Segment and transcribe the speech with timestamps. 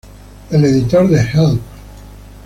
[0.49, 1.61] El editor de "Help!